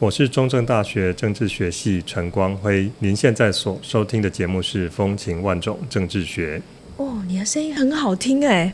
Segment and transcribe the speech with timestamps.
[0.00, 2.88] 我是中正大学政治学系陈光辉。
[3.00, 6.62] 您现在所收听的节目是《风情万种政治学》。
[7.02, 8.70] 哦，你的声音很好听哎！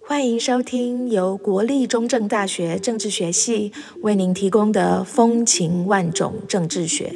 [0.00, 3.70] 欢迎收听由国立中正大学政治学系
[4.00, 7.12] 为您提供的《风情万种政治学》。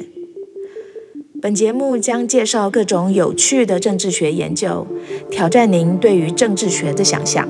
[1.41, 4.85] 本节目将介绍各种有趣的政治学研究，
[5.31, 7.49] 挑战您对于政治学的想象。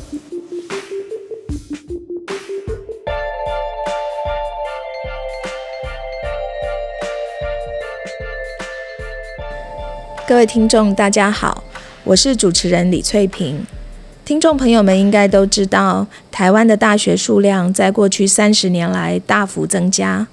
[10.31, 11.61] 各位听众，大家好，
[12.05, 13.67] 我是主持人李翠萍。
[14.23, 20.25] 听众朋友们应该都知道，台湾的大学数量在过去三十年来大幅增加。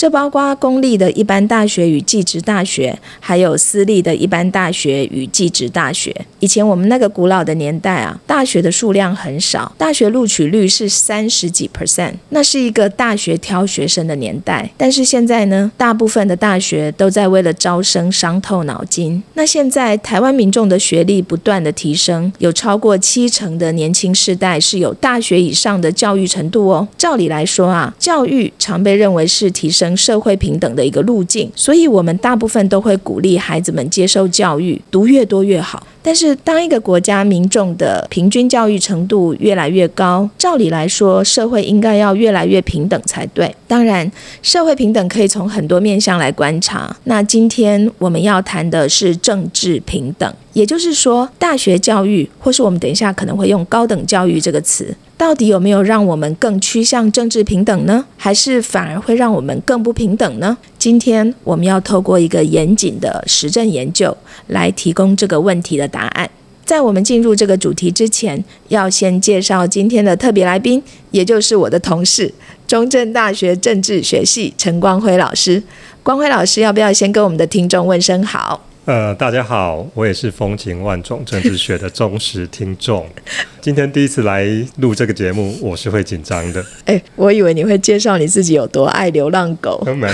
[0.00, 6.10] 这包括公立的一般大学与技职大学，还有私立的一般大学与技职大学。
[6.38, 14.70] 以前我们那个古老的年代啊，大学的数量很少，大学录取率是三十几 percent，那是一个大学挑学生的年代。
[14.78, 19.22] 但是现在呢，大部分的大学都在为了招生伤透脑筋。
[19.34, 26.88] 那现在台湾民众的学历不断的提升，有超过七成的年轻世代是有大学以上的教育程度哦。
[26.96, 29.89] 照理来说啊，教育常被认为是提升。
[29.96, 35.86] 社会平等的一个路径，所以我们大部分都会鼓励孩子们接受教育，读越多越好。
[36.02, 43.54] 但是，当一个国家民众的平均教育程度越来越高，照理来说，社会应该要越来越平等才对。
[43.68, 44.10] 当然，
[44.42, 46.96] 社会平等可以从很多面向来观察。
[47.04, 54.94] 那今天我们要谈的是政治平等，也就是说，大学教育，或是我们等一下可能会用高等教育这个词。
[55.18, 58.02] 到底有没有让我们更趋向政治平等呢？
[58.16, 60.56] 还是反而会让我们更不平等呢？
[60.80, 66.30] 今天我们要透过一个严谨的实证研究来提供这个问题的答案。
[66.64, 72.32] 在我们进入这个主题之前，要先介绍今天的特别来宾，也就是我的同事，
[72.66, 75.62] 中正大学政治学系陈光辉老师。
[76.02, 78.66] 光辉老师，要不要先跟我们的听众问声好？
[78.86, 83.06] 呃，大家好，我也是风情万种政治学的忠实听众。
[83.62, 86.64] 今天第一次来录这个节目，我是会紧张的。
[86.86, 89.82] 哎，我以为你会介绍你自己有多爱流浪狗。
[89.94, 90.08] 没，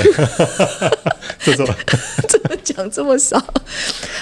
[1.38, 1.74] 这怎么
[2.28, 3.42] 怎么讲这么少？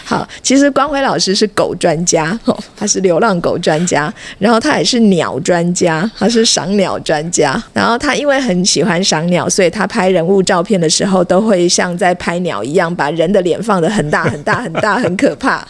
[0.05, 7.63] 好，其实光辉老师是狗专家哦，他是流浪狗专家，然后他也是鸟专家，他是赏鸟专家。
[7.73, 15.67] 然后他因为很喜欢赏鸟，所以他拍人物照片的时候，都会像在拍鸟一样，把人的脸放得很大很大很大，很可怕。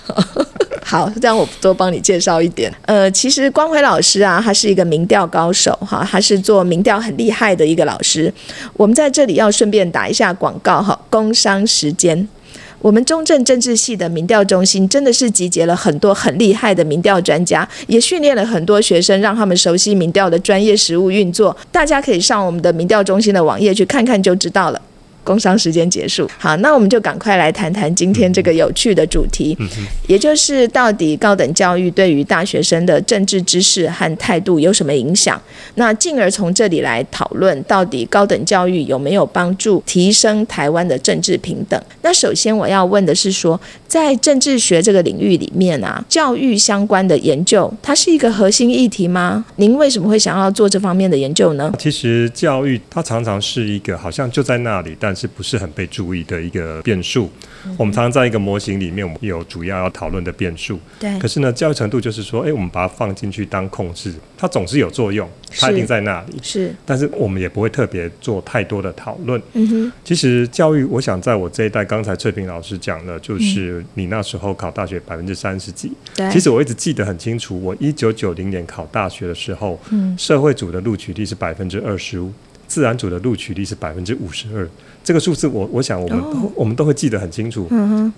[0.86, 2.70] 好，这样我多帮你介绍一点。
[2.82, 8.32] 呃，其实光辉老师啊，他是一个民调高手哈，他是做民调很厉害的一个老师。
[8.74, 12.28] 我们在这里要顺便打一下广告哈，工商时间。
[12.82, 21.56] 我们中正政治系的民调中心真的是集结了很多很厉害的民调专家，也训练了很多学生，让他们熟悉民调的专业实务运作。
[21.72, 24.78] 大家可以上我们的民调中心的网页去看看就知道了。
[25.24, 29.56] 工商时间结束，好，那我们就赶快来谈谈今天这个有趣的主题，
[30.06, 35.40] 也就是到底高等教育对于大学生的政治知识和态度有什么影响？
[35.76, 41.82] 那进而从这里来讨论，到底高等教育有没有帮助提升台湾的政治平等？
[42.02, 43.58] 那首先我要问的是说，
[43.88, 49.44] 在政治学这个领域里面啊，教育相关的研究，它是一个核心议题吗？
[49.56, 51.72] 您为什么会想要做这方面的研究呢？
[51.78, 57.30] 其实教育它常常是一个好像就在那里，但是不是很被注意的一个变数。
[57.78, 60.78] 我们常常在一个模型里面，我们有主要要讨论的变数。
[60.98, 61.18] 对。
[61.18, 66.34] 可是呢，教育程度就是说，哎，我们把它放进去当控制，它总是有作用，它一定在那里。
[66.42, 66.74] 是。
[66.84, 69.40] 但是我们也不会特别做太多的讨论。
[69.54, 69.92] 嗯哼。
[70.04, 75.90] 其实教育，我想在我这一代，刚才翠萍老师讲的，就是你那时候考大学百分之三十几。
[76.14, 76.30] 对。
[76.30, 82.30] 其实我一直记得很清楚，我一九九零年考大学的时候，嗯，社会组的录取率是百分之二十五。
[82.74, 84.68] 自然组的录取率是百分之五十二，
[85.04, 87.68] 这个数字我我想我们都我们都会记得很清楚。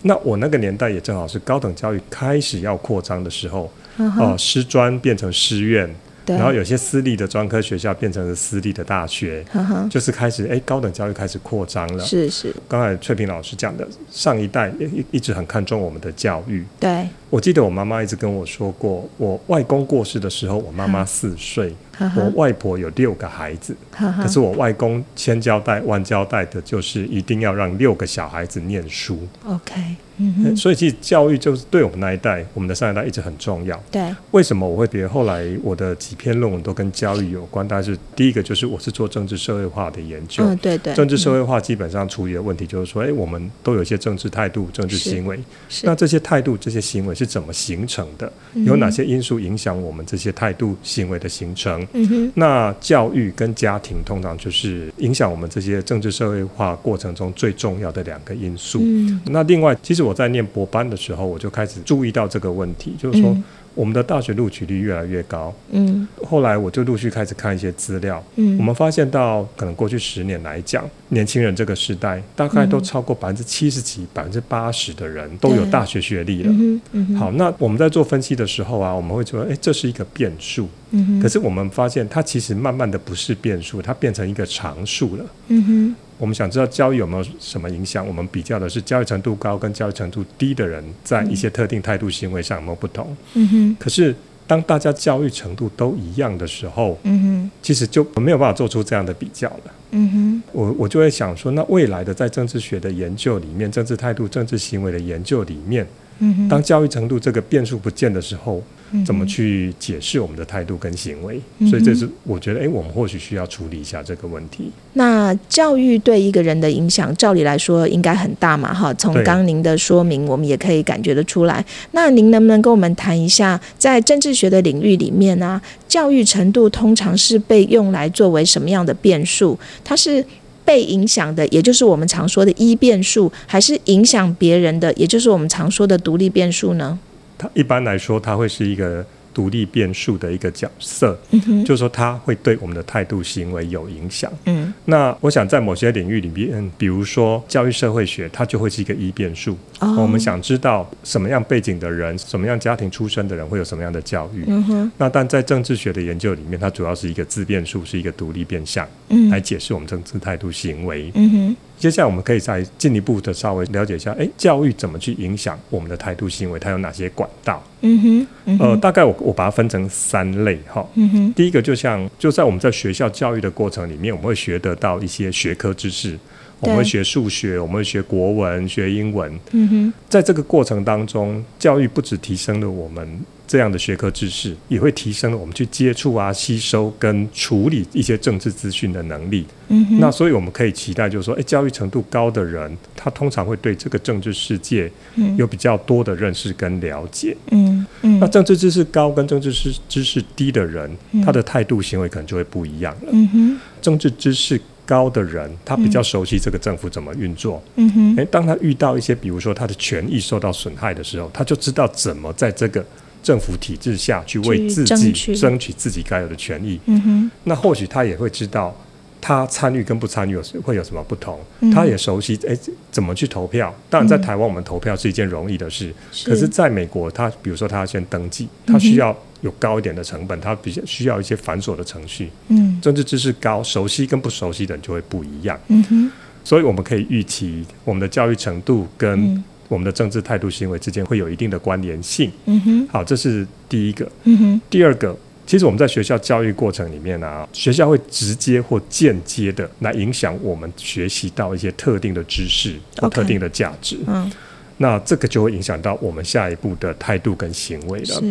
[0.00, 5.94] 那我那个年代也正好是高等教育开始要扩张的时候，哦，师专变成师院。
[6.26, 9.44] 然后有些私立的专科学校变成了私立的大学，
[9.88, 12.04] 就是开始哎高等教育开始扩张了。
[12.04, 16.64] 是是，刚才翠萍老师讲的，上一代一一直很看重我们的教育。
[16.80, 21.72] 对，我记得我妈妈一直跟我说过，我外公过世的时候，我妈妈四岁，
[22.16, 23.76] 我外婆有六个孩子，
[24.22, 29.18] 可是我外公千交代万交代的就是一定要让六个小孩子念书。
[29.44, 29.96] OK。
[30.18, 33.78] 嗯，所以其实教育就是对我们那一代，我们的上一代一直很重要。
[33.90, 37.68] 对，为什么我会觉得后来我的几篇论文都跟教育有关？
[37.68, 40.42] 但是第一个就是我是做政治社会化的研究。
[40.42, 40.94] 嗯，对对。
[40.94, 45.38] 政治社会化基本上处理的问题就是说，哎，我们都有一些政治态度、政治行为。
[45.82, 48.32] 那这些态度、这些行为是怎么形成的？
[48.54, 51.85] 有哪些因素影响我们这些态度、行为的形成？
[51.92, 52.32] 嗯哼。
[52.36, 58.80] 那教育跟家庭通常就是影响我们这些政治社会化过程中最重要的两个因素。
[58.82, 59.20] 嗯。
[59.26, 60.86] 那另外，其实我在念博班。
[60.86, 63.36] 的时候，我就开始注意到这个问题，就是说
[63.76, 65.54] 我们的大学录取率越来越高。
[65.70, 68.20] 嗯，后来我就陆续开始看一些资料。
[68.34, 76.50] 嗯，我们发现到可能过去十年来讲，年轻人这个时代大概都超过百分之七十几、百分之八十的人都有大学学历了。
[76.92, 80.66] 嗯好，那我们在做分析的时候啊，我们会说，哎，这是一个变数。
[80.90, 85.24] 嗯可是我们发现，它其实慢慢的不是变数，它变成一个常数了。
[85.48, 85.96] 嗯哼。
[86.18, 88.06] 我们想知道教育有没有什么影响？
[88.06, 93.16] 我们比较的是教育程度高跟教育程度低的人在一些特定态度行为上有没有不同。
[93.34, 93.76] 嗯哼。
[93.78, 94.14] 可是
[94.46, 99.72] 当大家教育程度都一样的时候，嗯哼，其实就没有办法做出这样的比较了。
[99.90, 100.42] 嗯哼。
[100.52, 105.86] 我我就会想说，那未来的在政治学的研究里面，政治态度、政治行为的研究里面，
[106.20, 108.62] 嗯哼，当教育程度这个变数不见的时候。
[109.04, 111.40] 怎么去解释我们的态度跟行为？
[111.68, 114.70] 所以这是我觉得，哎，我们或许需要处理一下这个问题。
[114.94, 118.72] 那教育对一个人的影响，照理来说应该很大嘛？
[118.72, 121.64] 哈，从刚您的说明，我们也可以感觉得出来。
[121.92, 129.58] 那您能不能跟我们谈一下，在政治学的领域里面呢，教育程度通常是被用来作为什么样的变数？
[129.84, 130.24] 它是
[130.64, 136.98] 被影响的，也就是我们常说的一变数，还是影响别人的，也就是我们常说的独立变数呢？
[137.38, 139.04] 它一般来说，它会是一个。
[139.36, 141.14] 独立变数的一个角色，
[141.62, 144.32] 就是说它会对我们的态度行为有影响。
[144.46, 149.54] 嗯，那我想在某些领域里面，比如说教育社会学，它就会是一个一变数。
[149.78, 154.42] 我们想知道什么样背景的人，什么样家庭出身的人会有什么样的教育。
[154.46, 154.92] 嗯哼。
[154.96, 158.88] 那但在政治学的研究里面，它主要是一个自变数，是一个独立变相，
[159.30, 161.12] 来解释我们政治态度行为。
[161.14, 161.56] 嗯哼。
[161.78, 166.58] 接下来我们可以再进一步的稍微了解一下，哎，教育怎么去影响我们的态度行为？
[166.58, 167.62] 它有哪些管道？
[167.82, 170.86] 嗯哼，呃，大概我我把它分成三类哈。
[170.94, 176.18] 嗯哼，第一个就像就在我们在学校教育的过程里面，我们会学得到一些学科知识，
[176.60, 179.38] 我们会学数学，我们会学国文，学英文。
[179.52, 183.20] 嗯哼，在这个过程当中，教育不止提升了我们。
[183.46, 189.46] 这样的学科知识也会提升了我们去接触啊、吸收跟处理一些政治资讯的能力。
[189.68, 194.90] 嗯，那所以我们可以期待，就是说，哎，教育程度高的人，他通常会对这个政治世界
[195.36, 197.36] 有比较多的认识跟了解。
[197.50, 200.90] 嗯嗯，那政治知识高跟政治知知识低的人，
[201.24, 203.08] 他的态度行为可能就会不一样了。
[203.12, 207.62] 嗯哼，政治知识高的人，他比较熟悉这个政府怎么运作。
[207.76, 212.84] 嗯哼，哎，当他遇到一些，比如说他的权益受到损害的时候，他就知道怎么在这个。
[213.26, 218.72] 政府体制下去为自己争取自己该有的权益，嗯哼那或许他也会知道，
[219.20, 221.40] 他参与跟不参与有会有什么不同。
[221.74, 222.56] 他也熟悉哎
[222.92, 223.74] 怎么去投票。
[223.90, 225.92] 当然，在台湾我们投票是一件容易的事，
[226.24, 232.30] 可是在美国，他比如说他要先登记，他需要有高一点的成本，他比较需要一些繁琐的程序。
[232.46, 235.58] 嗯，政治知识高，熟悉跟不熟悉的人就会不一样。
[235.66, 236.12] 嗯哼，
[236.44, 239.42] 所以我们可以预期我们的教育程度跟。
[239.68, 242.30] 我们的政治态度行为之间会有一定的关联性。
[242.46, 244.10] 嗯哼，好，这是第一个。
[244.24, 253.98] 嗯哼，第二个，其实我们在学校教育过程里面啊，学校会直接或间接的来影响我们学习到一些特定的知识或特定的价值。
[254.06, 254.30] 嗯，
[254.78, 258.22] 那这个就会影响到我们下一步的态度跟行为了。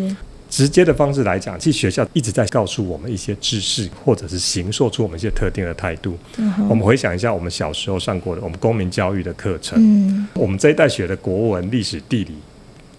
[0.55, 0.65] 是。
[0.65, 6.17] 直接的方式来讲，其实学校一直在告诉我们一些知识，或者是形塑出我们一些特定的态度。
[6.67, 12.35] 我们回想一下，我们小时候上过的我们公民教育的课程，我们这一代学的国文、历史、地理。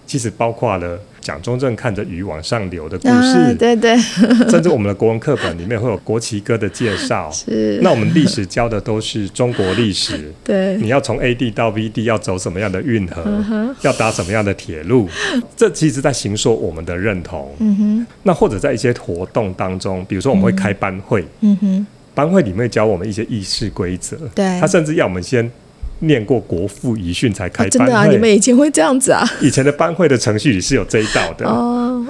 [0.07, 3.97] 其实包括了蒋中正看着鱼往上流的故事，对对，
[4.49, 7.29] 甚至我们的国文课本里面会有国旗歌的介绍。
[7.33, 10.33] 是，那我们历史教的都是中国历史。
[10.45, 13.25] 对，你要从 A 地到 B 地要走什么样的运河，
[13.83, 15.09] 要搭什么样的铁路，
[15.57, 17.53] 这其实在形塑我们的认同。
[17.59, 24.17] 嗯哼，那或者在一些活动当中，比如说我们会开班会，嗯哼，班会里面教我们一些议事规则。
[24.33, 25.51] 对，他甚至要我们先。
[26.01, 28.07] 念过国父遗训才开班会，真的啊？
[28.07, 29.23] 你们以前会这样子啊？
[29.41, 31.47] 以前的班会的程序里是有这一道的。
[31.47, 31.53] 哦，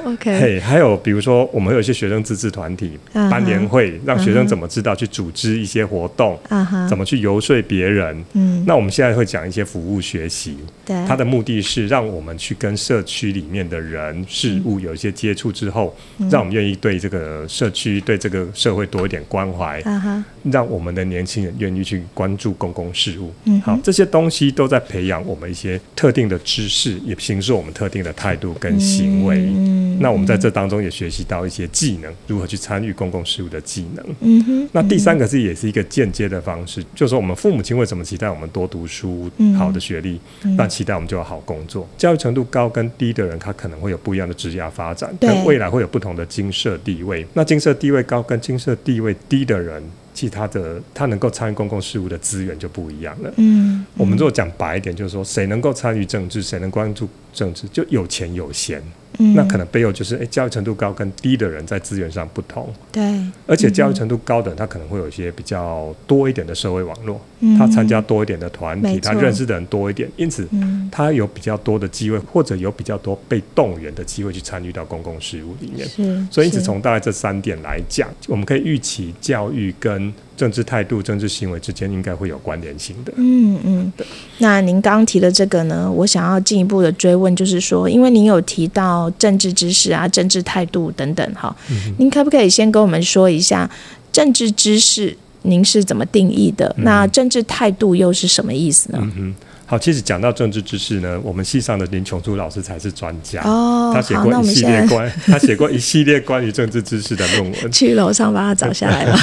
[0.05, 8.25] 哦，OK，嘿，还有比如说，我们有一些学生自治团体、班联会，让学生怎么知道去组织一些活动，啊哈，怎么去游说别人。
[8.35, 16.27] 嗯，那我们现在会讲一些服务学习，对，它的目的是让我们去跟社区里面的人事物有一些接触之后，嗯。
[16.29, 23.33] 让我们愿意对这个社区、对这个社会多一点关怀，啊哈，让我们的年轻人愿意去关注公共事务。
[23.45, 29.37] 嗯好，这些东西都在培养我们一些特定的知识，也形塑我们特定的态度跟行为。
[29.39, 34.05] 嗯，那我们在这当中也学习到一些技能，如何去参与公共事务的技能。
[34.21, 40.21] 嗯哼，那第三个是也是一个间接的方式，就是说我们父母亲为什么期待我们多读书、嗯好的学历，
[40.57, 41.89] 那期待我们就有好工作。
[41.97, 47.27] 教育程度高跟低的人，他可能会有不一样的职业发展，对跟未来会有不同的经社地位。
[47.33, 49.83] 那经社地位高跟经社地位低的人，
[50.17, 53.31] 其他的他能够参与公共事务的资源就不一样了。
[53.37, 58.83] 嗯，我们如果讲白一点，就是说谁能够参与政治，谁能关注政治，就有钱有闲。
[59.19, 63.03] 嗯，那可能背后就是，诶，教育程度高跟低的人在资源上不同，对，
[63.47, 67.57] 而且教育程度高的人，他可能会有一些比较多一点的社会网络，嗯。
[67.59, 75.89] 他参加多一点的团体，他认识的人多一点，因此嗯，他有比较多的机会，或者有比较多被动员的机会去参与到公共事务里面。
[75.89, 83.13] 是，所以，因此从大概这三点来讲，我们可以预期教育跟政治态度、政治行为之间应该会有关联性的。
[83.17, 83.93] 嗯嗯，
[84.39, 91.57] 那您刚刚提的这个呢，我想要进一步的追问，就是说，因为您有提到政治知识啊、政治态度等等，哈，
[91.99, 93.71] 您可不可以先跟我们说一下
[94.13, 96.75] 政治知识您是怎么定义的？
[96.79, 98.99] 那政治态度又是什么意思呢？
[99.01, 99.35] 嗯哼，
[99.67, 103.43] 好，其实讲到政治知识呢，我们系上的林琼珠老师才是专家。
[103.43, 104.65] 哦，他写过一系。
[104.67, 109.19] 列关， 他写过一系列关于政治知识的论文 去楼上把它找下来吧。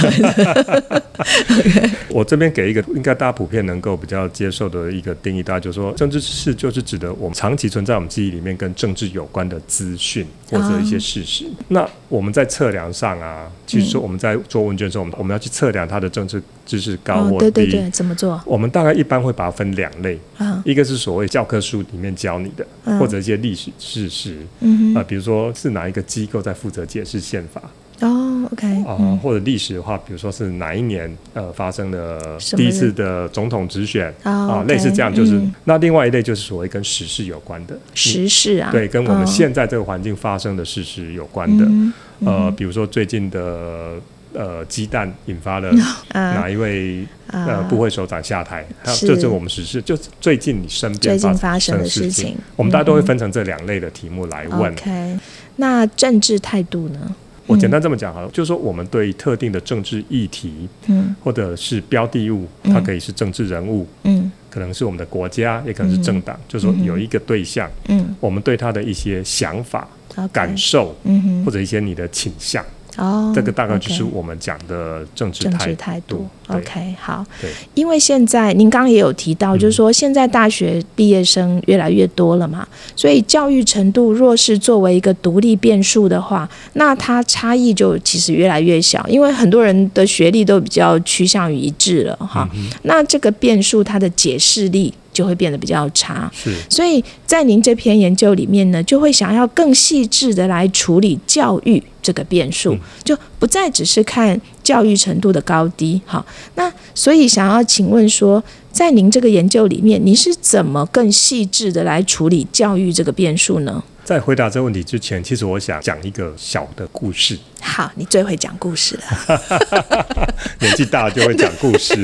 [2.10, 11.46] 我这边给一个应该大家普遍能够比较接受的一个定义，大家就说政治知识就是指的我们长期存在我们记忆里面跟政治有关的资讯或者一些事实。
[11.70, 17.52] 那我们在测量上啊，其实说我们在做问卷的时候，我们我们要去测量它的政治知识高哦，或低。
[17.52, 20.62] 对对对，怎么做我们大概一般会把它分两类，啊？
[20.66, 23.00] 一个是所谓教科书里面教你的，嗯。
[23.00, 27.62] 或者一些历史事实，嗯啊、比如说是哪一个机构在负责解释宪法，
[28.02, 29.18] 哦，OK，啊、嗯。
[29.20, 34.14] 或者历史的话，比如说是哪一年呃发生了第一次的总统直选。
[34.24, 35.54] 哦啊、类似这样，就是、嗯。
[35.66, 41.94] 那另外一类就是所谓跟时事有关的，时事啊，对，跟我们哦现在这个环境发生的事实有关的，嗯
[42.26, 43.96] 呃，比如说最近的
[44.34, 45.70] 呃鸡蛋引发了
[46.14, 46.34] 啊。
[46.34, 54.72] 哪一位呃啊部会首长下台，还有这就是我们实事，就最近你身边最近发生的的事情，我们大家都会分成这两类的题目来问。
[54.74, 55.18] OK，
[55.58, 57.16] 那政治态度呢？
[57.46, 61.14] 我简单这么讲好了，就是说我们对特定的政治议题嗯。
[61.22, 62.74] 或者是标的物，嗯。
[62.74, 64.32] 它可以是政治人物，嗯。
[64.50, 68.16] 可能是我们的国家，也可能是政党，就是说有一个对象，嗯。
[68.22, 69.86] 我们对他的一些想法、
[70.32, 72.66] 感受嗯哼，或者一些你的倾向，
[72.98, 76.28] 哦，这个大概就是我们讲的政治态政治态度。
[76.48, 77.26] OK，好。
[77.42, 79.60] 对，因为现在您刚刚也有提到，嗯。
[79.60, 92.48] 就是说现在大学毕业生越来越多了嘛，所以教育程度若是作为一个独立变数的话，那它差异就其实越来越小，因为很多人的学历都比较趋向于一致了哈。
[92.54, 96.30] 嗯那这个变数它的解释力就会变得比较差。
[96.34, 106.02] 是所以在您这篇研究里面呢，就会想要更细致的来处理教育这个变数，嗯就不再只是看教育程度的高低。
[106.06, 113.84] 好，那所以想要请问说，在您这个研究里面，你是怎么更细致的来处理教育这个变数呢？
[114.04, 117.38] 在回答这个问题之前，其实我想讲一个小的故事。
[117.62, 119.42] 好，你最会讲故事了，
[120.60, 121.96] 年纪大了就会讲故事。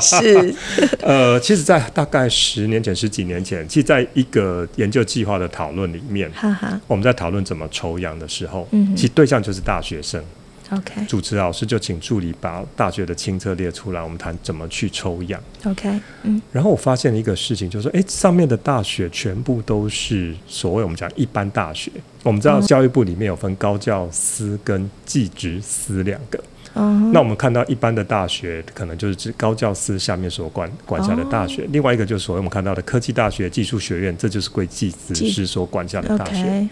[0.00, 0.54] 是，
[1.00, 10.22] 呃，其实，在大概十年前、十几年前，其实在一个研究计划的讨论里面，哈哈我们在讨论怎么抽样的时候，嗯其实对象就是大学生。
[10.70, 15.40] ，OK 主持老师就请助理把大学的清册列出来，我们谈怎么去抽样。
[15.64, 21.90] OK，嗯然后我发现了一个事情，就是说，诶，上面的大学全部都是所谓我们讲一般大学。
[22.22, 26.42] 我们知道教育部里面有分高教司跟技职司两个。
[26.76, 36.68] 嗯那我们看到一般的大学，可能就是指高教司下面所管管辖的大学；另外一个就是所谓我们看到的科技大学、技术学院，这就是归技职师所管辖的大学。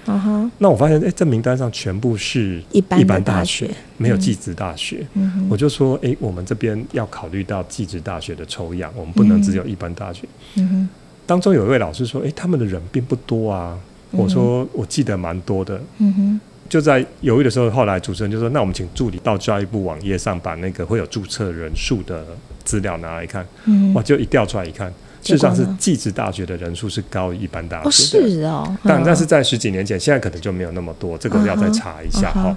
[0.59, 5.07] 那我发现，诶，这名单上全部是一般大大学学，没有技职大学。
[5.15, 10.29] 嗯，我就说，诶，我们这边要考虑到技职大学的抽样，我们不能只有一般大学。
[10.57, 10.89] 嗯哼，
[11.25, 13.79] 当中有一位老师说，诶，他们的人并不多啊。
[14.17, 15.81] 我说，我记得蛮多的。
[15.99, 22.25] 嗯哼，就在犹豫的时候，后来主持人就说：“那我们请助理到教育部网页上把那个会有注册人数的
[22.65, 24.89] 资料拿来看。”嗯哇，就一调出来一看，
[25.23, 28.29] 事实上是结果呢技职大学的人数是高于一般大哦，学的。
[28.29, 32.57] 是哦，但但是嗯在十几年前，现在可能就没有那么多，这个要再查一下哈。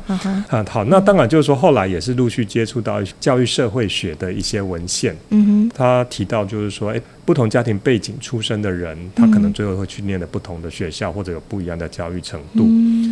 [0.49, 12.65] 啊，好，那当然就是说，后来也是陆续接触到教育社会学的一些文献，嗯哼他提到就是说，哎，不同家庭背景出身的人，他可能最后会去念的不同的学校，或者有不一样的教育程度。
[12.67, 13.06] 嗯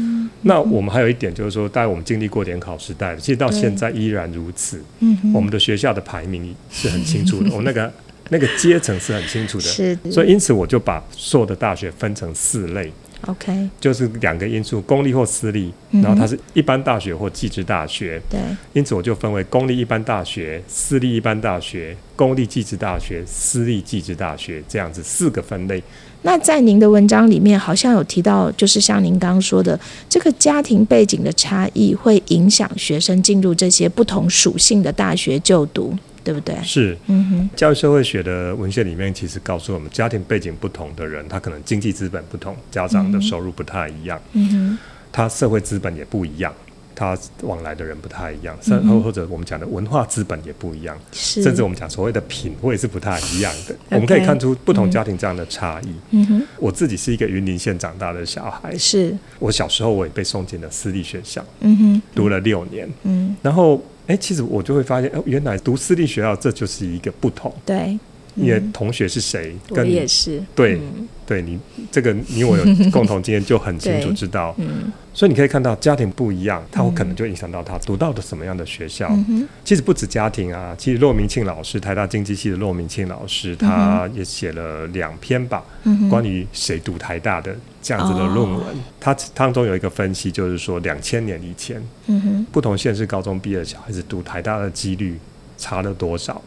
[0.47, 4.79] 那我们还有一点就是说，当然我们经历过联考时代，其实到现在依然如此。
[4.99, 7.91] 嗯哼，我们的学校的排名是很清楚的， 我们那个
[8.29, 9.63] 那个阶层是很清楚的。
[9.63, 12.91] 是，所以因此我就把所有的大学分成四类
[13.25, 18.21] ，OK，就是两个因素，公立或私立，然后它是一般大学或技职大学。
[18.29, 18.39] 对，
[18.73, 25.81] 因此我就分为公立一般大学、私立一般大学、公立技职大学、私立技职大学这样子四个分类。
[26.25, 29.79] 那在您的文章里面，好像有提到，就是像您刚刚说的，
[30.09, 36.55] 这个家庭背景的差异会影响学生进入这些不同属性的大学就读，对不对？
[36.63, 36.97] 是。
[37.05, 44.77] 嗯哼，教育社会学的文献里面，其实告诉我们，家庭背景不同的人，他可能经济资本不同，家长的收入不太一样，嗯哼，
[45.11, 46.51] 他社会资本也不一样，
[46.95, 53.75] 他往来的人不太一样，甚嗯或者我们讲的文化资本也不一样，甚至我们讲所谓的品味是不太一样的。
[53.91, 55.93] 我们可以看出不同家庭这样的差异。
[56.11, 63.81] 嗯哼，我自己是一个云林县长大的小孩，是，我小时候我也被送进了私立学校，嗯哼，读了六年，嗯，然后。
[64.07, 67.97] 哎，其实我就会发现，哦，原来读私立学校这就是一个不同，对，
[68.35, 68.71] 因为嗯。
[68.71, 71.07] 同学是谁，我跟你也是，对嗯。
[71.27, 71.59] 对你
[71.91, 74.53] 这个你我有 共同经验，就很清楚知道。
[74.59, 74.91] 嗯。
[75.11, 79.07] 所以你可以看到家庭不一样，他会可能就影响到他读到的什么样的学校。
[79.09, 88.61] 嗯哼，其实不止家庭啊，其实骆明庆老师，台大经济系的骆明庆老师，他也写了两篇吧，嗯，关于谁读台大的这样子的论文。
[88.99, 95.17] 他当中有一个分析，就是说两千年以前，嗯哼，不同县市高中毕业的小孩子读台大的几率
[95.57, 96.39] 差了多少？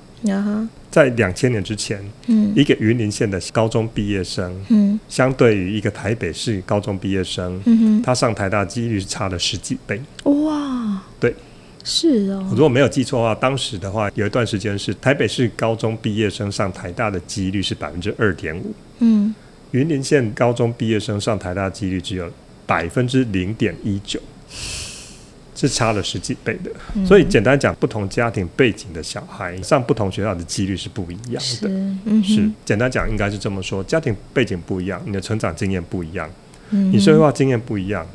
[0.90, 2.52] 在两千年之前，嗯。
[2.56, 4.98] 一个云林县的高中毕业生，嗯。
[5.08, 10.00] 相对于一个台北市高中毕业生，嗯他上台大几率是差了十几倍。
[10.24, 11.34] 哇，对，
[11.84, 19.34] 是哦，如果没有记错的话，当时的话有一段时间是台北市高中毕业生上台大的几率是百分之二点五，嗯。
[19.72, 22.30] 云林县高中毕业生上台大几率只有
[22.66, 24.18] 百分之零点一九，
[25.58, 26.70] 是差了十几倍的。
[26.94, 31.68] 嗯所以简单讲，不同家庭背景的小孩上不同学校的几率是不一样是，的。
[32.04, 36.30] 嗯是，简单讲应该是这么说：家庭背景不一样，你的成长经验不一样，
[36.70, 38.06] 嗯你社会化经验不一样，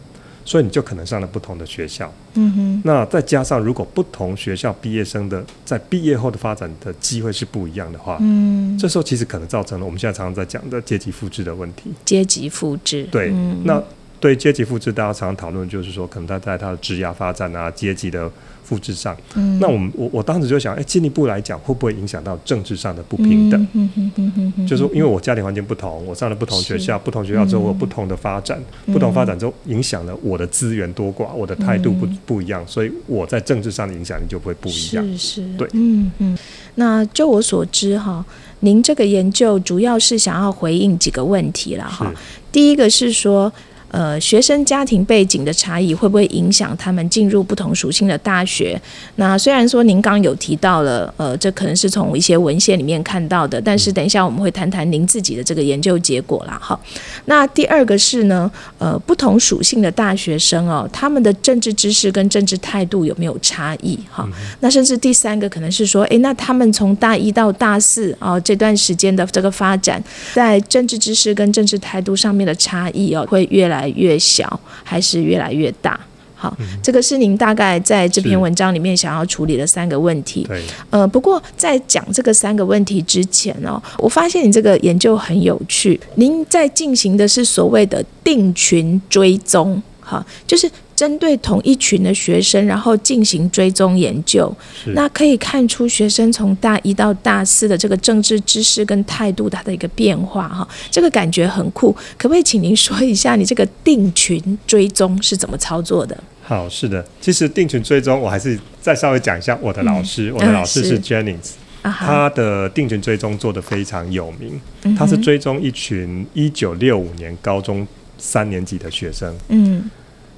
[0.46, 2.14] 所以你就可能上了不同的学校。
[2.36, 11.92] 嗯哼，那再加上，如果不同学校毕业生的在毕业后的发展的机会是不一样的话，嗯，这时候其实可能造成了我们现在常常在讲的阶级复制的问题。
[12.06, 13.82] 阶级复制，对，嗯那
[14.24, 18.32] 对阶级复制，大家常常讨论就是说，可能他在他的职涯发展啊、阶级的
[18.64, 35.06] 复制上，嗯那我们我我当时就想，哎，进一步来讲，会不会影响到政治上的不平等？，嗯哼哼哼哼就是说因为我家庭环境不同，我上了不同学校，不同学校之后我有不同的发展，嗯不同发展之后影响了我的资源多寡，我的态度不、嗯不一样，所以我在政治上的影响力就不会不一样。
[35.06, 36.38] 是是，对嗯嗯。
[36.76, 38.26] 那就我所知哈，
[38.62, 42.16] 您这个研究主要是想要回应几个问题了哈是。
[42.54, 43.52] 第一个是说。
[43.94, 48.82] 呃，学生家庭背景的差异会不会影响他们进入不同属性的大学？
[49.18, 56.60] 那虽然说您刚有提到了，呃，这可能是从一些文献里面看到的，但是等一下我们会谈谈您自己的这个研究结果啦。
[56.60, 56.80] 哈，
[57.26, 64.00] 那第二个是呢，呃，不同属性的大学生哦，他们的政治知识跟政治态度有没有差异？
[64.10, 64.28] 哈，
[64.62, 70.04] 那甚至第三个可能是说，诶，那他们从大一到大四哦这段时间的这个发展，
[70.34, 76.00] 在政治知识跟政治态度上面的差异哦，会越来越小，还是越来越大？
[76.36, 80.44] 好，这个是您大概在这篇文章里面想要处理的三个问题。
[80.44, 85.98] 对，呃，不过在讲这个三个问题之前哦，我发现你这个研究很有趣。
[86.16, 94.56] 您在进行的是所谓的定群追踪，哈，就是针对同一群的学生，然后进行追踪研究。
[94.94, 101.92] 那可以看出学生从大一到大四的这个政治知识跟态度它的一个变化，哈，这个感觉很酷。
[102.18, 106.16] 可不可以请您说一下，你这个定群追踪是怎么操作的？
[106.44, 107.04] 好，是的。
[107.22, 111.52] 其实定群追踪，我还是再稍微讲一下我的老师，我的老师是 Jennings，、
[111.82, 114.60] 他的定群追踪做得非常有名，
[114.98, 119.34] 他是追踪一群一九六五年高中三年级的学生。
[119.48, 119.90] 嗯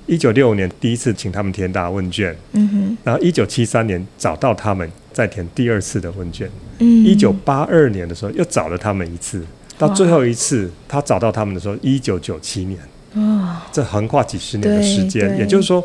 [0.08, 2.98] 一九六五年第一次请他们填答问卷，嗯哼。
[3.04, 9.44] 然后一九七三年找到他们再填第二次的问卷，嗯，一九八二年的时候又找了他们一次，
[9.78, 12.80] 到最后一次他找到他们的时候，一九九七年，
[13.14, 15.84] 哦，这横跨几十年的时间，也就是说，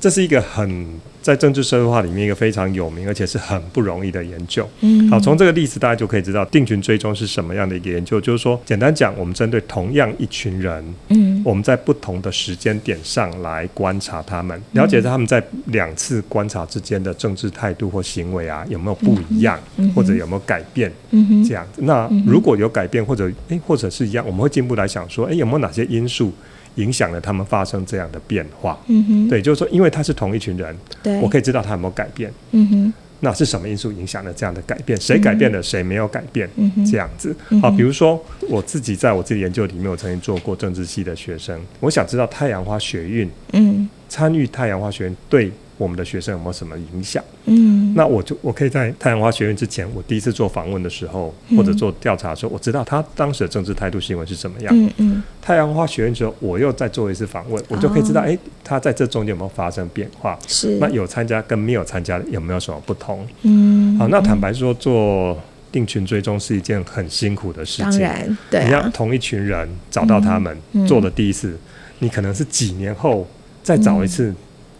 [0.00, 0.86] 这是一个很
[1.22, 4.68] 在政治社会化里面一个非常有名，而且是很不容易的研究。
[4.80, 8.20] 嗯，好，从这个例子大家就可以知道定群追踪是什么样的一个研究。
[8.20, 19.58] 就是说，简单讲，我们针对同样一群人，嗯我们在不同的时间点上来观察他们，了解他们在两次观察之间的政治态度或行为啊有没有不一样，
[19.94, 20.92] 或者有没有改变。
[21.10, 21.82] 嗯哼，这样子。
[21.82, 26.32] 那如果有改变或者诶或者是一样，我们会进一步来想说，诶有没有哪些因素
[26.76, 28.78] 影响了他们发生这样的变化？
[28.86, 32.32] 嗯哼，对，就是说，因为他是同一群人，对，我可以知道他有没有改变。
[32.52, 35.00] 嗯哼，那是什么因素影响了这样的改变？
[35.00, 36.48] 谁改变了，谁没有改变？
[36.90, 37.34] 这样子。
[37.60, 45.50] 好，比如说我自己在我自己研究里面，我曾经做过政治系的学生，我想知道太阳花学运嗯参与太阳花学运对
[45.82, 47.22] 我们的学生有没有什么影响？
[47.46, 54.72] 嗯那我就我可以在太阳花学院之前，我第一次做访问的时候，嗯或者做调查的时候，我知道他当时的政治态度行为是怎么样。
[54.74, 60.38] 嗯嗯太阳花学院之后，我又再做一次访问，我就可以知道，哦哎、他在这中间有没有发生变化？
[60.46, 63.26] 是，那有参加跟没有参加的有没有什么不同？
[63.42, 65.36] 嗯好，那坦白说，做
[65.72, 67.90] 定群追踪是一件很辛苦的事情。
[67.90, 71.58] 当然对你要啊，同一群人找到他们、嗯做的第一次，
[71.98, 73.26] 你可能是几年后
[73.62, 74.34] 再找一次，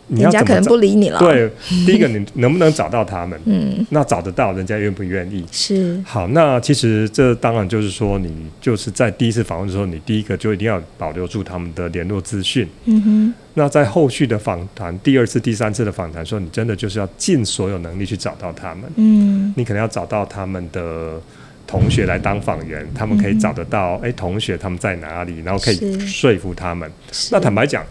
[0.09, 0.63] 你人家可能？
[0.65, 1.51] 不理你了，，对，
[1.87, 3.39] 第一个你能不能找到他们？
[3.47, 5.45] 嗯那找得到，人家愿不愿意？
[5.51, 12.67] 是，好，那其实这当然就是说，你就是在第一次访问的时候，你第一个就一定要保留住他们的联络资讯。
[12.87, 18.85] 嗯哼，那在后续的访谈，第二次、第三次的访谈的时候，你真的就是要尽所有能力去找到他们。
[18.97, 21.21] 嗯你可能要找到他们的
[21.67, 26.91] 同学来当访员，他们可以找得到，哎、同学他们在哪里，然后可以说服他们。
[27.31, 27.85] 那坦白讲，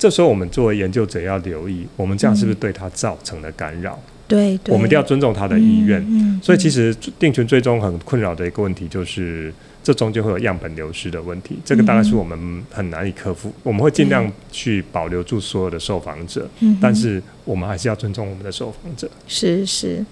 [0.00, 3.98] 这时候我们作为研究者要留意，我们这样是不是对他造成了干扰？
[4.26, 6.00] 对对，我们一定要尊重他的意愿。
[6.00, 9.52] 嗯，嗯所以其实定群追踪很困扰的一个问题就是，
[9.84, 13.52] 这中间会有样本流失的问题，这个大概是我们很难以克服。
[13.62, 19.06] 我们会尽量去保留住所有的受访者，嗯但是我们还是要尊重我们的受访者。
[19.28, 20.02] 是是，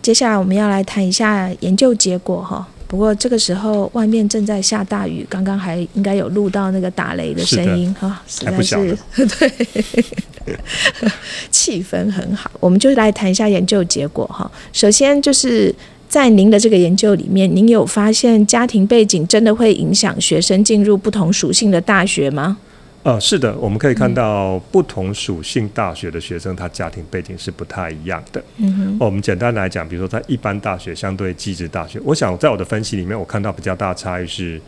[0.00, 2.68] 接下来我们要来谈一下研究结果哈。
[2.92, 8.98] 不过这个时候外面正在下大雨，刚刚还应该有录到那个打雷的声音哈，实在是
[9.38, 9.50] 对，
[11.50, 12.50] 气氛很好。
[12.60, 14.50] 我们就来谈一下研究结果哈。
[14.74, 15.74] 首先就是
[16.06, 22.58] 在您的这个研究里面，您有发现家庭背景真的会影响学生进入不同属性的大学吗？
[23.04, 28.42] 呃，是的，我们可以看到不同属性大学的学生，他家庭背景是不太一样的。
[28.58, 34.60] 嗯哼，我们简单来讲，比如说在一般大学相对技职大学，我想在我的分析里面，我看到比较大的差异是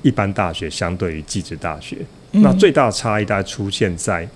[0.00, 1.98] 一般大学相对于技职大学。
[2.32, 4.26] 嗯那最大的差异大概出现在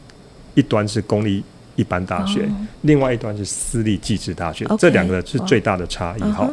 [0.54, 1.42] 一端是公立
[1.76, 6.50] 一般大学，哦另外一端是私立技职大学这两个是最大的差异哈。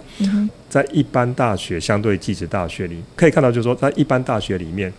[0.69, 4.91] 在一般大学相对技职大学里，可以看到就是说，在一般大学里面，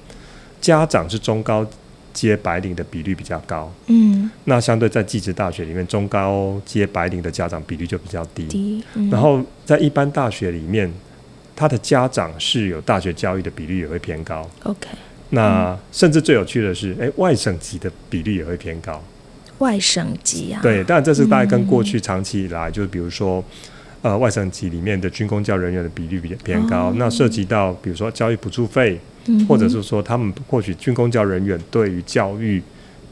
[0.61, 1.67] 家长是中高
[2.13, 3.73] 阶白领的比率比较高。
[3.87, 8.47] 嗯，那相对在技职大学里面，中高阶白领的家长比率就比较低。
[8.47, 10.93] 低，嗯然后在一般大学里面，
[11.55, 14.49] 他的家长是有大学教育的比率也会偏高。
[14.65, 14.89] OK，
[15.31, 19.03] 那甚至最有趣的是，诶，外省籍的比率也会偏高。
[19.59, 23.45] 外省籍啊，对，但这是大概跟过去长期以来，就是比如说。
[24.01, 28.97] 呃，外省籍里面的军工教人员的比率比偏高，哦那涉及到比如说教育补助费，
[29.29, 32.63] 嗯或者是说他们或许军工教人员对于教育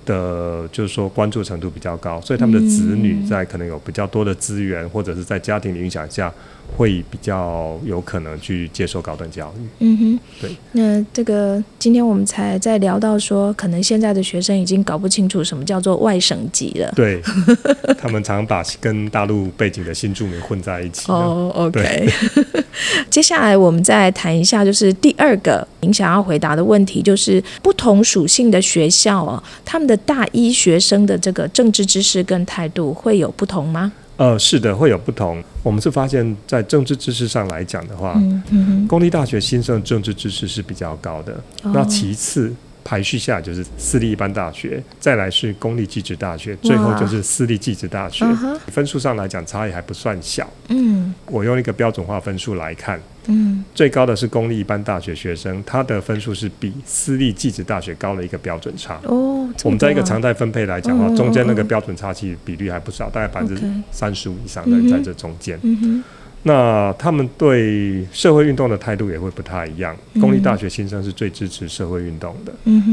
[0.07, 6.33] 的，就是说关注程度比较高，所以他们的子女嗯在可能有比较多的资源，或者是在家庭的影响下，
[6.77, 9.69] 会比较有可能去接受高等教育。
[9.81, 10.57] 嗯哼，对。
[10.73, 16.93] 那这个今天我们才在聊到说，可能现在的学生已经搞不清楚什么叫做外省籍了。
[16.97, 17.21] 对，
[17.99, 21.11] 他们常把跟大陆背景的新住民混在一起。
[21.11, 22.09] 哦，OK。
[23.11, 33.93] 接下来我们再谈一下，就是第二个您想要回答的问题，就是不同属性的学校哦，他们的大一学生的这个政治知识跟态度会有不同吗？
[34.17, 35.45] 呃，是的，会有不同。
[35.63, 41.35] 我们是发现，在政治知识上来讲的话，嗯嗯，公立大学新生政治知识是比较高的。
[41.63, 42.51] 哦那其次
[42.87, 48.25] 排序下就是私立一般大学，再来是公立技职大学，最后就是私立技职大学。
[48.69, 50.49] 分数上来讲，差异还不算小。
[50.69, 51.13] 嗯。
[51.27, 53.65] 我用一个标准化分数来看，嗯。
[53.75, 59.01] 最高的是公立一般大学学生，他的分数是比私立技职大学高了一个标准差。
[59.03, 65.59] 哦，我们在一个常态分配来讲的话，中间那个嗯标准差其实比率还不少，大概百分之三十五以上的人在这中间。
[65.63, 66.05] 嗯哼，
[66.47, 69.97] 那他们对社会运动的态度也会不太一样。
[70.15, 72.53] 嗯公立大学新生是最支持社会运动的，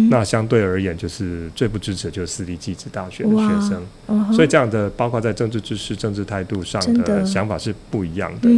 [0.09, 4.33] 那相对而言就是最不支持的就是私立技职大学的学生。
[4.33, 8.49] 所以这样的，包括在政治知识、政治态度上真的的想法是不一样的。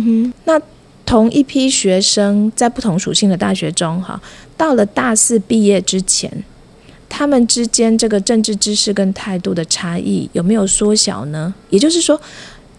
[0.45, 0.59] 那
[1.05, 4.19] 同一批学生在不同属性的大学中，哈，
[4.57, 6.43] 到了大四毕业之前，
[7.07, 11.53] 他们之间这个政治知识跟态度的差异有没有缩小呢？
[11.69, 12.19] 也就是说，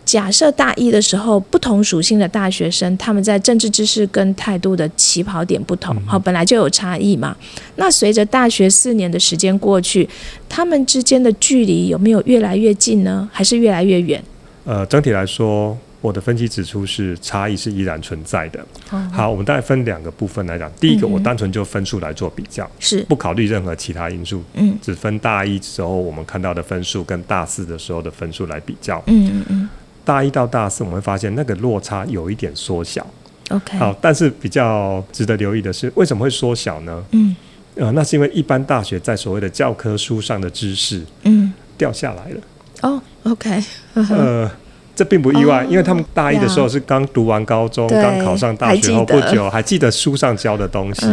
[0.06, 7.36] 假设大一的时候，不同属性的大学生，他们在政治知识跟态度的起跑点不同，好，本来就有差异嘛。
[7.74, 10.08] 那随着大学四年的时间过去，
[10.48, 13.28] 他们之间的距离有没有越来越近呢？
[13.32, 14.22] 还是越来越远？
[14.64, 15.76] 呃，整体来说。
[16.02, 18.64] 我的分析指出是差异是依然存在的。
[19.10, 20.70] 好，我们大概分两个部分来讲。
[20.78, 29.02] 第一个，我单纯就分数来做比较，是不考虑任何其他因素，嗯，只分大一时候我们看到的分数跟大四的时候的分数来比较。
[29.06, 29.68] 嗯嗯嗯。
[30.06, 33.06] 大一到大四，我们会发现那个落差有一点缩小。
[33.50, 33.76] OK。
[33.76, 37.04] 好，但是比较值得留意的是，为什么会缩小呢？
[37.10, 37.36] 嗯，
[37.74, 42.40] 呃，那是因为一般大学在所谓的教科书上的知识，嗯，掉下来了。
[42.82, 43.62] 哦，OK。
[43.94, 44.50] 呃。
[44.96, 51.06] 这并不意外，因为他们大一的时候是刚读完高中，刚考上大学后不久，还记得书上教的东西。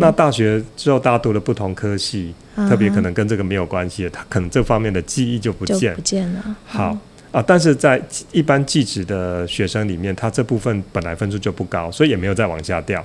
[0.00, 2.34] 那大学之后，大家读了不同科系，
[2.68, 6.56] 特别可能跟这个没有关系的，他可能这方面的记忆就不见，不见了。
[6.66, 6.98] 好
[7.36, 8.00] 啊，但是在
[8.32, 13.04] 一般技职的学生里面，他这部分本来分数就不高，所以也没有再往下掉。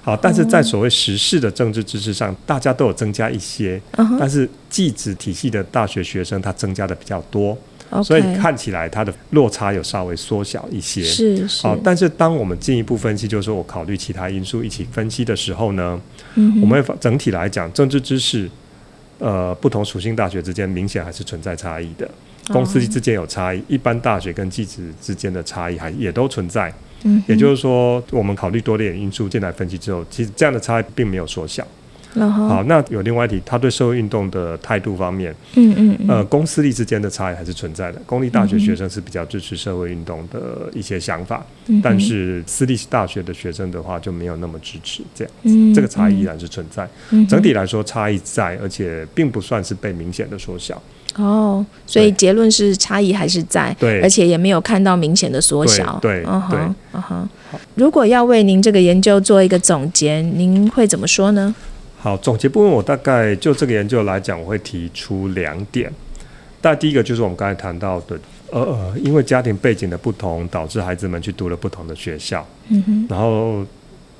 [0.00, 3.82] 好，但是在所谓时事的政治知识上，大家都有增加一些，
[4.16, 7.58] 但是技职体系的大学学生，他增加的比较多。
[8.02, 11.62] 所以看起来它的落差有稍微缩小一些，是是。
[11.62, 16.00] 好，但是当我们进一步分析，就是说我考虑其他因素一起分析的时候呢，
[16.34, 18.50] 嗯，我们会整体来讲，政治知识，
[19.18, 22.10] 呃，不同属性大学之间明显还是存在差异的，
[22.52, 26.72] 公司之间有差异，一般大学跟技职之间的差异还也都存在。
[27.04, 31.66] 嗯，也就是说，我们考虑多点因素进来分析之后，其实这样的差异并没有缩小。
[32.20, 38.00] 好，那有另外一题，他对社会运动的态度方面，嗯嗯，呃，公私立之间的差异还是存在的。
[38.06, 41.44] 公立大学学生是比较支持社会运动的一些想法，
[41.82, 46.88] 但是私立大学的学生的话就没有那么支持这样子，这个差异依然是存在。
[47.28, 50.80] 整体来说差异在，而且并不算是被明显的缩小。
[51.16, 55.96] 哦，所以结论是差异还是在，对，而且也没有看到明显的缩小。
[56.02, 57.28] 对，嗯哼，嗯哼。
[57.76, 61.54] 如果要为您这个研究做一个总结，您会怎么说呢？
[62.04, 65.90] 好，总结部分我大概就这个研究来讲，我会提出两点。
[66.60, 72.46] 但第一个就是我们刚才谈到的，呃呃，因为家庭背景的不同，导致孩子们去读了不同的学校。
[72.68, 73.64] 嗯哼，然后。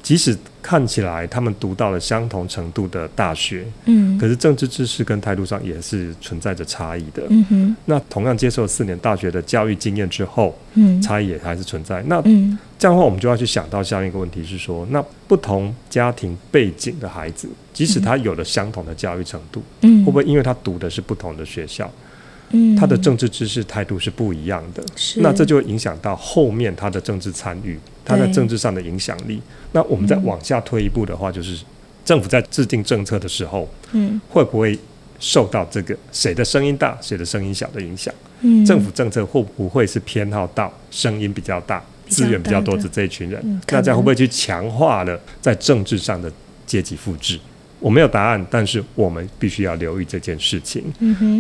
[0.03, 7.23] 即使看起来他们读到了相同程度的大学，嗯，可是政治知识跟态度上也是存在着差异的。
[7.29, 12.03] 嗯哼，那同样接受四年大学的教育经验之后，嗯，差异也还是存在。
[12.07, 12.23] 那
[12.79, 21.91] 这样的话，我们就要去想到下面一个问题是说，那不同家庭背景的孩子，即使他有了相同的教育程度，嗯，会不会因为他读的是不同的学校？
[22.79, 24.85] 他的政治知识态度是不一样的，
[25.17, 29.41] 那这就影响到后面他的政治参与，他在政治上的影响力。
[29.73, 31.65] 那我们再往下推一步的话，就是
[32.05, 34.79] 政府在制定政策的时候，嗯，会不会
[35.19, 38.15] 受到这个谁的声音大，谁的声音小的影响？
[38.43, 42.89] 嗯，政府政策会不会是偏好到声音比较大、资源比较多的。
[42.89, 43.61] 这一群人？
[43.69, 46.31] 那这样会不会去强化了在政治上的
[46.67, 47.41] 阶级复制？
[47.85, 50.83] 我没有答案，但是我们必须要留意这件事情。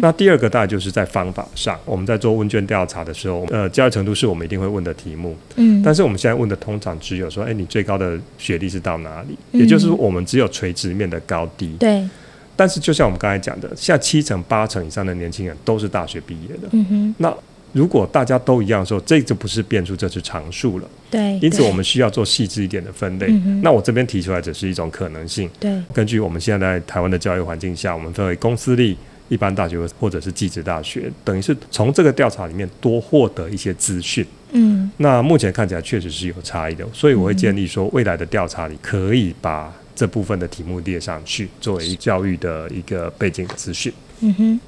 [0.03, 5.35] 那第二个大概就是在方法上，我们在做问卷调查的时候，呃，教育程度是我们一定会问的题目。
[5.57, 9.39] 嗯，但是我们现在问的通常只有说，哎，你最高的学历是到哪里？
[9.59, 11.75] 也就是说，我们只有垂直面的高低。
[11.79, 12.07] 对。
[12.55, 16.69] 但是就像我们刚才讲的，现在七成八成以上的年轻人都是大学毕业的。
[16.73, 17.15] 嗯哼。
[17.17, 17.35] 那
[17.75, 20.89] 如果大家都一样的时候，这就不是变数这是常数了。
[21.11, 23.29] 对，因此我们需要做细致一点的分类。
[23.63, 25.51] 那我这边提出来只是一种可能性。
[25.61, 28.97] 对，根据我们现在在台湾的教育环境下，我们分为公私立、
[29.29, 34.25] 一般大学或者是技职大学，等于是从这个调查里面多获得一些资讯。
[34.53, 43.93] 嗯，那目前看起来确实是有差异的，所以我会建议说，未来的调查里可以把这部分的题目列上去，作为教育的一个背景资讯。
[44.21, 44.61] 嗯哼，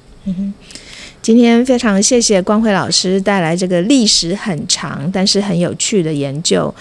[1.21, 6.73] 今天非常谢谢光辉老师带来这个历史很长但是很有趣的研究，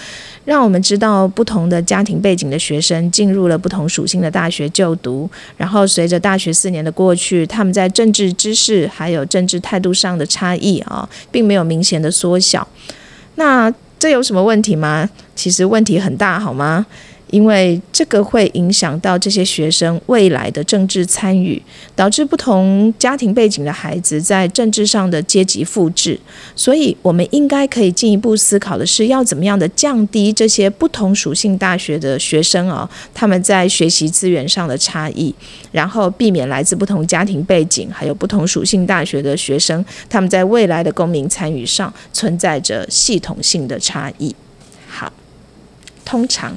[0.45, 12.67] 让我们知道不同的家庭背景的学生进入了不同属性的大学就读，然后随着大学四年的过去，他们在政治知识还有政治态度上的差异啊，并没有明显的缩小。
[13.35, 15.09] 那这有什么问题吗？
[15.35, 16.87] 其实问题很大，好吗？
[17.31, 21.61] 因为这个会影响到这些学生未来的政治参与，
[21.95, 26.19] 导致不同家庭背景的孩子在政治上的阶级复制。
[26.55, 35.35] 所以，我们应该可以进一步思考的是，要怎么样的降低这些不同属性大学的学生啊，他们在学习资源上的差异，
[35.73, 44.35] 然后避免来自不同家庭背景还有不同属性大学的学生，他们在未来的公民参与上存在着系统性的差异。
[44.87, 45.13] 好，
[46.05, 46.57] 通常。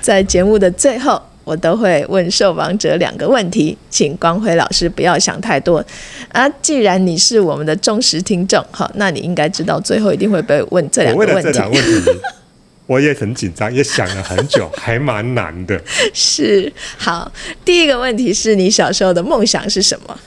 [0.00, 5.84] 在节目的最后，我都会问受访者两个问题，请光辉老师不要想太多
[6.30, 6.48] 啊。
[6.62, 11.50] 既然你是我们的忠实听众，好，那你应该知道最后一定会被问这两个问题。
[11.52, 12.10] 两个问题，
[12.86, 15.80] 我也很紧张，也想了很久，还蛮难的。
[16.12, 17.30] 是好，
[17.64, 20.18] 第一个问题是你小时候的梦想是什么？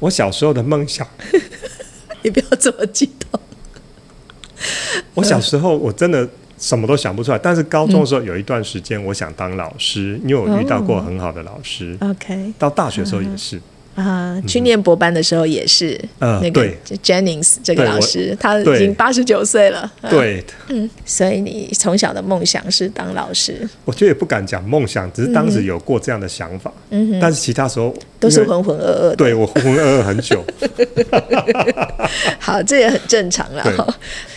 [0.00, 1.06] 我小时候的梦想，
[2.22, 3.40] 你不要这么激动。
[5.14, 11.96] 我小时候我真的什么都想不出来，但是高中的时候有一段时间，我想当老师，因为我遇到过很好的老师。
[12.00, 13.60] OK，到大学的时候也是。
[13.94, 16.68] 啊，去念博班的时候也是，嗯那个
[17.00, 19.88] Jennings 这个老师，他已经八十九岁了。
[20.10, 23.68] 对，嗯，所以你从小的梦想是当老师？
[23.84, 26.72] 我觉得也不敢讲梦想，只是当时有过这样的想法。
[26.90, 29.14] 嗯但是其他时候都是浑浑噩噩的。
[29.14, 30.44] 对我浑浑噩噩很久。
[32.40, 33.62] 好，这也很正常了。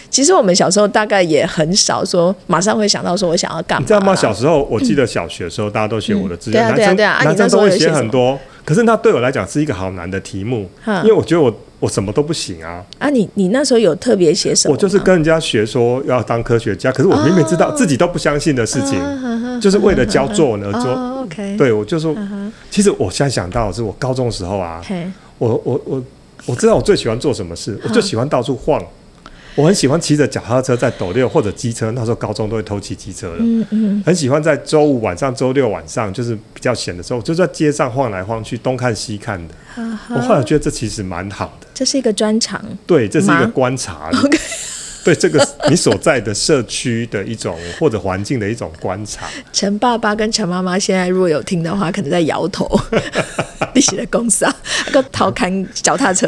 [0.09, 3.81] 其实我们小时候大概也很少说马上会想到说我想要干嘛。
[3.81, 4.15] 你知道吗？
[4.15, 8.39] 小时候我记得小学的时候大家都写我的志愿，男生男生都会写很多。
[8.65, 12.83] 可是那对我来讲是一个好难的题目，因为我觉得我我什么都不行啊。
[12.97, 14.73] 啊，你你那时候有特别写什么？
[14.73, 18.99] 我就是跟人家学说要当科学家，可是我明明知道自己都不相信的事情，
[19.61, 21.21] 就是为了教作而做。
[21.21, 22.13] OK，对我就说，
[22.69, 24.81] 其实我现在想到是我高中的时候啊，
[25.37, 26.03] 我我我
[26.45, 28.81] 我知道我最喜欢做什么事，我就喜欢到处晃。
[29.57, 33.37] 我很喜欢骑着脚踏车在斗六或者机车，那时候高中都会偷骑机车的。
[33.39, 39.55] 嗯嗯，很喜欢在周五晚上、周六晚上，就是比较闲的时候，就在街上晃来晃去，东看西看的。
[40.09, 41.67] 我后来觉得这其实蛮好的。
[41.73, 42.63] 这是一个专长。
[42.85, 44.11] 对，这是一个观察。
[45.03, 49.25] 对这个你所在的社区的一种或者环境的一种观察。
[49.53, 52.69] 陈爸爸跟陈妈妈现在如果有听的话，可能在摇头。
[53.73, 54.55] 利息的公司啊，
[54.91, 56.27] 个逃开脚踏车、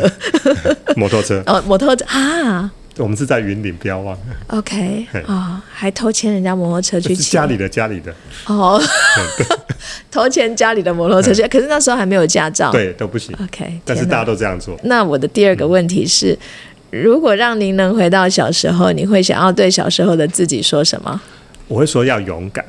[0.95, 2.71] 摩托车哦，摩托车啊。
[2.97, 4.17] 我们是在云顶标望。
[4.47, 7.31] OK，啊，还偷牵人家摩托车去骑。
[7.31, 8.13] 家里的家里的。
[8.47, 8.81] 哦。
[10.11, 12.71] 偷牵家里的摩托车去，可是那时候还没有驾照。
[12.71, 13.33] 对，都不行。
[13.41, 14.77] OK，但是大家都这样做。
[14.83, 16.37] 那我的第二个问题是，
[16.89, 21.21] 如果让您能回到小时候，你会想要对小时候的自己说什么？
[21.67, 22.65] 我会说要勇敢，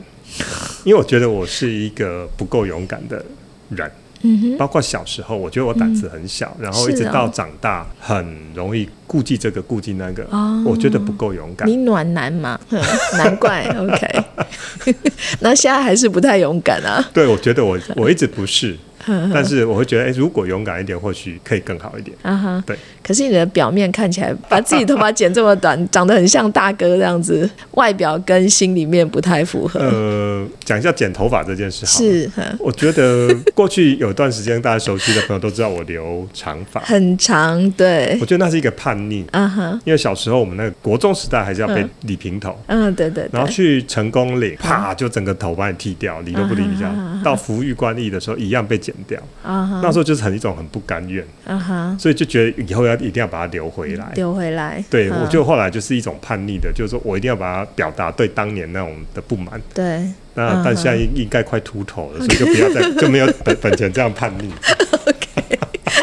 [0.84, 3.24] 因为我觉得我是一个不够勇敢的
[3.70, 3.90] 人。
[4.22, 10.26] 嗯包括小时候，我觉得我胆子很小，然后一直到长大，很容易顾忌这个顾忌那个，
[10.64, 11.68] 我觉得不够勇敢。
[11.68, 12.58] 你暖男嘛，
[13.16, 13.64] 难怪。
[13.78, 14.24] OK，
[15.40, 17.02] 那现在还是不太勇敢啊。
[17.12, 18.76] 对，我觉得我我一直不是。
[19.32, 22.16] 但是我会觉得，哎，如果勇敢一点，或许可以更好一点。
[22.22, 22.76] 啊哈，对。
[23.02, 29.80] 可是你的表面看起来，把自己头发剪这么短，长得很像大哥这样子， 外表跟心里面不太符合。
[29.80, 31.92] 呃，讲一下剪头发这件事好。
[31.98, 37.68] 是，我觉得过去有段时间，大家熟悉的朋友都知道我留长发，很长。
[37.72, 39.24] 对，我觉得那是一个叛逆。
[39.32, 42.56] 啊哈，因为小时候我们那个国中时代还是要被理平头。
[42.66, 43.28] 嗯，对对。
[43.32, 46.94] 然后去成功领，啪就整个头把你剃掉，理都不理一下。
[47.24, 48.89] 到服役官役的时候，一样被剪。
[48.90, 51.24] 剪掉，那时候就是很一种很不甘愿，
[51.98, 54.82] 所以就觉得以后要一定要把它留回来，留回来。
[54.90, 59.60] 对，我就后来就是一种叛逆的，就是说我一定要把它表达对当年那种的不满。
[59.72, 64.52] 对，那但现在应该快秃头了， 所以就不要再就没有本本钱这样叛逆。
[65.06, 65.58] OK，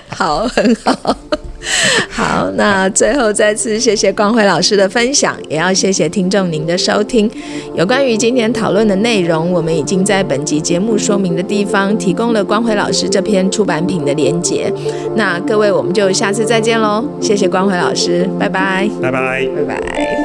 [0.09, 1.17] 好，很好。
[2.09, 7.29] 好，那最后再次谢谢光辉老师的分享，也要谢谢听众您的收听。
[7.75, 14.71] 有关于今天讨论的内容，我们已经在本集节目说明的地方提供了光辉老师这篇出版品的连结。
[15.15, 17.03] 那各位，我们就下次再见喽！
[17.19, 20.17] 谢谢光辉老师，拜拜，拜拜，拜拜。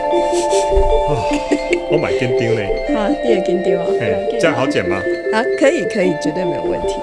[1.90, 2.68] 我买跟丢嘞？
[2.94, 3.86] 好，你也跟丢啊？
[4.40, 4.96] 这样好剪吗？
[5.32, 6.94] 啊，可以，可以，绝对没有问题。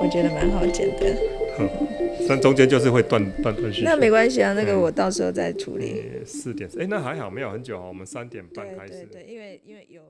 [0.00, 2.01] 我觉得蛮好剪的。
[2.32, 3.84] 但中间就是会断断断续续。
[3.84, 6.02] 那没关系啊，那个我到时候再处理。
[6.24, 8.92] 四点，哎，那还好，没有很久哦，我们三点半开始。
[8.92, 10.00] 对对对，因为因为有